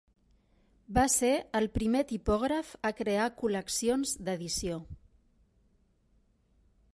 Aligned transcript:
Va 0.97 1.01
ser 1.15 1.29
el 1.59 1.67
primer 1.75 2.01
tipògraf 2.11 2.71
a 2.89 2.93
crear 3.01 3.27
col·leccions 3.43 4.15
d'edició. 4.23 4.79